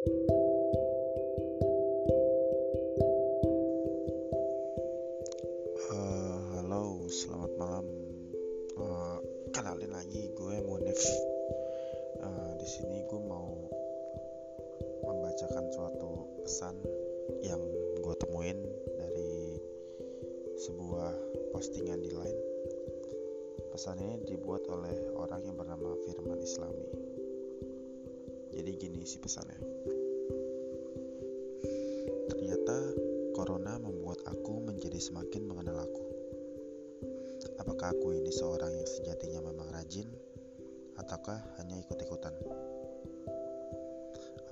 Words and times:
Eh, 0.00 0.08
halo, 6.56 7.04
selamat 7.04 7.52
malam. 7.60 7.84
Eh, 8.80 9.18
kenalin 9.52 9.92
lagi, 9.92 10.32
gue 10.32 10.56
Munif. 10.64 10.96
Eh, 12.16 12.52
di 12.56 12.64
sini 12.64 13.04
gue 13.12 13.20
mau 13.20 13.52
membacakan 15.04 15.68
suatu 15.68 16.32
pesan 16.48 16.80
yang 17.44 17.60
gue 18.00 18.14
temuin 18.24 18.56
dari 18.96 19.60
sebuah 20.64 21.12
postingan 21.52 22.00
di 22.00 22.08
Line. 22.08 22.40
Pesan 23.68 24.00
ini 24.00 24.16
dibuat 24.24 24.64
oleh 24.64 25.12
orang 25.12 25.44
yang 25.44 25.60
bernama 25.60 25.92
Firman 26.08 26.40
Islami. 26.40 26.88
Jadi 28.56 28.70
gini 28.80 29.04
sih 29.04 29.20
pesannya. 29.20 29.69
Semakin 35.00 35.48
mengenal 35.48 35.80
aku. 35.80 36.04
Apakah 37.56 37.96
aku 37.96 38.12
ini 38.12 38.28
seorang 38.28 38.68
yang 38.68 38.84
sejatinya 38.84 39.40
memang 39.40 39.72
rajin, 39.72 40.04
ataukah 41.00 41.40
hanya 41.56 41.80
ikut-ikutan? 41.80 42.36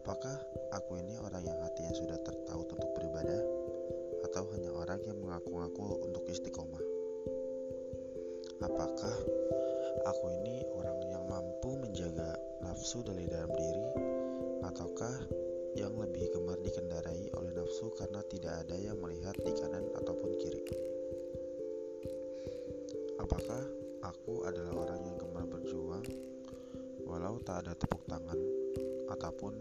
Apakah 0.00 0.40
aku 0.72 0.96
ini 1.04 1.20
orang 1.20 1.44
yang 1.44 1.60
hatinya 1.60 1.92
sudah 1.92 2.16
tertaut 2.24 2.64
untuk 2.72 2.90
beribadah, 2.96 3.44
atau 4.24 4.48
hanya 4.56 4.72
orang 4.72 5.04
yang 5.04 5.20
mengaku-ngaku 5.20 6.00
untuk 6.08 6.24
istiqomah? 6.32 6.80
Apakah 8.64 9.16
aku 10.08 10.26
ini 10.40 10.64
orang 10.72 10.98
yang 11.12 11.28
mampu 11.28 11.76
menjaga 11.76 12.40
nafsu 12.64 13.04
dari 13.04 13.28
dalam 13.28 13.52
diri, 13.52 13.86
ataukah 14.64 15.28
yang 15.76 15.92
lebih 16.00 16.32
gemar 16.32 16.56
dikendarai 16.64 17.28
oleh 17.36 17.52
nafsu 17.52 17.92
karena 17.98 18.24
tidak 18.32 18.64
ada 18.64 18.76
yang 18.80 18.96
melihat 18.96 19.17
tak 27.42 27.66
ada 27.66 27.72
tepuk 27.74 28.02
tangan 28.10 28.38
ataupun 29.10 29.54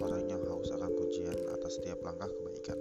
orang 0.00 0.24
yang 0.30 0.42
haus 0.48 0.72
akan 0.72 0.92
pujian 0.96 1.36
atas 1.52 1.76
setiap 1.76 2.00
langkah 2.00 2.28
kebaikan? 2.28 2.78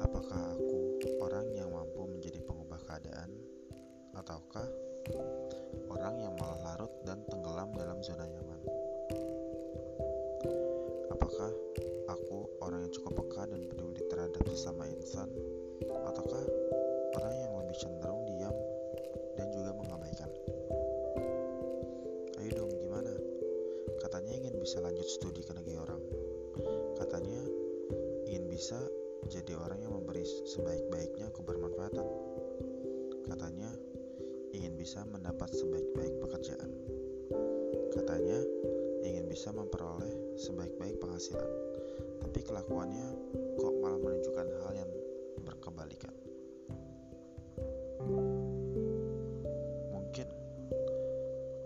Apakah 0.00 0.56
aku 0.56 0.78
orang 1.20 1.46
yang 1.52 1.68
mampu 1.72 2.08
menjadi 2.08 2.40
pengubah 2.44 2.80
keadaan 2.88 3.30
ataukah 4.16 4.68
orang 5.92 6.14
yang 6.20 6.34
malah 6.40 6.60
larut 6.64 6.92
dan 7.04 7.20
tenggelam 7.28 7.70
dalam 7.76 7.98
zona 8.00 8.24
nyaman? 8.24 8.60
Apakah 11.12 11.50
aku 12.08 12.38
orang 12.64 12.88
yang 12.88 12.92
cukup 12.92 13.12
peka 13.24 13.42
dan 13.48 13.60
peduli 13.68 14.02
terhadap 14.08 14.42
sesama 14.48 14.88
insan, 14.88 15.28
bisa 24.70 24.86
lanjut 24.86 25.02
studi 25.02 25.42
ke 25.42 25.50
negeri 25.50 25.82
orang. 25.82 25.98
Katanya 26.94 27.42
ingin 28.30 28.46
bisa 28.46 28.78
jadi 29.26 29.58
orang 29.58 29.82
yang 29.82 29.98
memberi 29.98 30.22
sebaik-baiknya 30.22 31.26
kebermanfaatan. 31.34 32.06
Katanya 33.26 33.66
ingin 34.54 34.78
bisa 34.78 35.02
mendapat 35.10 35.50
sebaik-baik 35.58 36.22
pekerjaan. 36.22 36.70
Katanya 37.90 38.46
ingin 39.02 39.26
bisa 39.26 39.50
memperoleh 39.50 40.38
sebaik-baik 40.38 41.02
penghasilan, 41.02 41.50
tapi 42.22 42.38
kelakuannya 42.46 43.19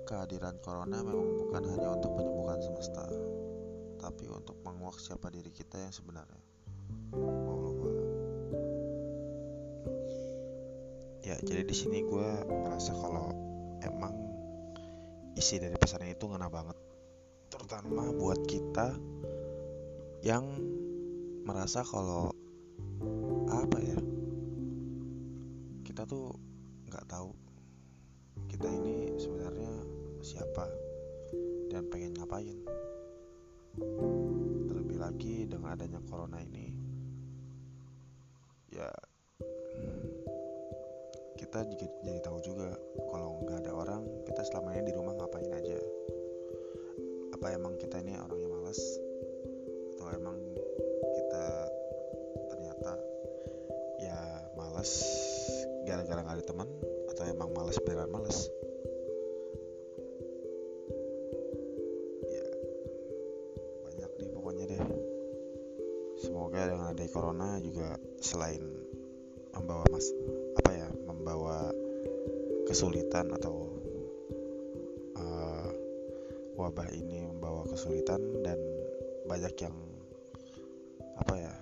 kehadiran 0.04 0.60
corona 0.60 1.00
memang 1.00 1.40
bukan 1.40 1.62
hanya 1.74 1.88
untuk 1.96 2.12
menyembuhkan 2.16 2.60
semesta, 2.60 3.04
tapi 4.00 4.28
untuk 4.28 4.56
menguak 4.62 5.00
siapa 5.00 5.32
diri 5.32 5.48
kita 5.50 5.80
yang 5.80 5.92
sebenarnya. 5.92 6.42
Ya, 11.24 11.40
jadi 11.40 11.64
di 11.64 11.72
sini 11.72 12.04
gue 12.04 12.28
merasa 12.44 12.92
kalau 12.92 13.32
emang 13.80 14.12
isi 15.34 15.56
dari 15.58 15.74
pesan 15.80 16.04
itu 16.06 16.28
ngena 16.28 16.46
banget 16.52 16.76
terutama 17.50 18.10
buat 18.14 18.38
kita 18.46 18.92
yang 20.20 20.44
merasa 21.48 21.80
kalau 21.86 22.28
apa 23.50 23.78
ya 23.80 23.98
kita 25.86 26.06
tuh 26.08 26.34
nggak 26.90 27.06
tahu 27.06 27.30
siapa 30.24 30.64
dan 31.68 31.84
pengen 31.92 32.16
ngapain. 32.16 32.56
Terlebih 34.64 34.96
lagi 34.96 35.44
dengan 35.44 35.76
adanya 35.76 36.00
corona 36.08 36.40
ini 36.40 36.72
ya 38.74 38.90
kita 41.38 41.62
juga 41.70 41.86
jadi 42.02 42.18
tahu 42.18 42.38
juga 42.42 42.74
kalau 43.12 43.38
nggak 43.46 43.62
ada 43.62 43.72
orang 43.76 44.02
kita 44.26 44.42
selama 44.50 44.74
ini 44.74 44.90
di 44.90 44.94
rumah 44.98 45.14
ngapain 45.14 45.50
aja. 45.54 45.78
Apa 47.36 47.54
emang 47.54 47.78
kita 47.78 48.02
ini 48.02 48.18
orangnya 48.18 48.50
malas 48.50 48.80
atau 49.94 50.10
emang 50.10 50.38
kita 51.14 51.44
ternyata 52.50 52.92
ya 54.02 54.18
malas 54.58 54.90
gara-gara 55.86 56.24
nggak 56.24 56.36
ada 56.40 56.46
teman? 56.46 56.68
Atau 57.14 57.22
emang 57.30 57.54
malas 57.54 57.78
beneran 57.86 58.10
malas 58.10 58.50
dengan 66.68 66.92
adanya 66.92 67.12
corona 67.12 67.48
juga 67.60 67.96
selain 68.20 68.60
membawa 69.54 69.86
mas 69.92 70.10
apa 70.58 70.70
ya 70.74 70.88
membawa 71.06 71.70
kesulitan 72.66 73.30
atau 73.36 73.70
uh, 75.14 75.70
wabah 76.58 76.88
ini 76.90 77.28
membawa 77.28 77.62
kesulitan 77.70 78.20
dan 78.42 78.58
banyak 79.28 79.54
yang 79.62 79.76
apa 81.14 81.34
ya 81.38 81.54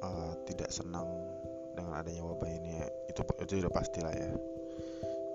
uh, 0.00 0.32
tidak 0.48 0.72
senang 0.72 1.06
dengan 1.76 1.94
adanya 2.00 2.24
wabah 2.24 2.48
ini 2.48 2.80
ya. 2.80 2.88
itu 3.12 3.20
itu 3.44 3.52
udah 3.60 3.72
pastilah 3.72 4.14
ya 4.14 4.32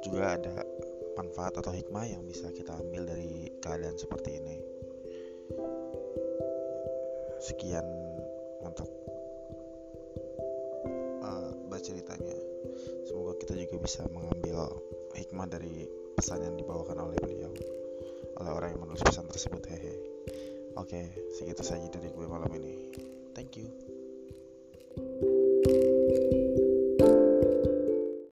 juga 0.03 0.35
ada 0.35 0.65
manfaat 1.13 1.55
atau 1.61 1.71
hikmah 1.71 2.09
yang 2.09 2.25
bisa 2.25 2.49
kita 2.51 2.73
ambil 2.73 3.05
dari 3.05 3.47
keadaan 3.61 3.95
seperti 3.95 4.41
ini 4.41 4.57
sekian 7.43 7.85
bisa 13.83 14.07
mengambil 14.15 14.79
hikmah 15.11 15.51
dari 15.51 15.83
pesan 16.15 16.39
yang 16.39 16.55
dibawakan 16.55 17.11
oleh 17.11 17.19
beliau 17.19 17.51
oleh 18.39 18.51
orang 18.51 18.73
yang 18.73 18.81
menulis 18.81 19.03
pesan 19.03 19.27
tersebut 19.27 19.61
hehe. 19.67 19.93
Oke 20.79 21.11
segitu 21.35 21.61
saja 21.61 21.85
dari 21.91 22.09
gue 22.09 22.25
malam 22.25 22.49
ini. 22.55 22.89
Thank 23.35 23.59
you. 23.59 23.67